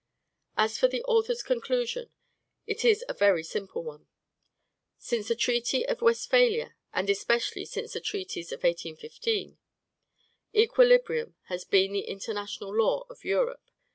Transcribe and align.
As 0.57 0.79
for 0.79 0.87
the 0.87 1.03
author's 1.03 1.43
conclusion, 1.43 2.09
it 2.65 2.83
is 2.83 3.05
a 3.07 3.13
very 3.13 3.43
simple 3.43 3.83
one. 3.83 4.07
Since 4.97 5.27
the 5.27 5.35
treaty 5.35 5.85
of 5.87 6.01
Westphalia, 6.01 6.75
and 6.91 7.07
especially 7.07 7.65
since 7.65 7.93
the 7.93 8.01
treaties 8.01 8.51
of 8.51 8.63
1815, 8.63 9.59
equilibrium 10.55 11.35
has 11.49 11.65
been 11.65 11.91
the 11.93 12.07
international 12.07 12.75
law 12.75 13.05
of 13.11 13.23
Europe. 13.23 13.69